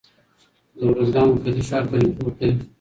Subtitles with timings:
[0.77, 2.49] د اروزگان مرکزي ښار ترینکوټ دی.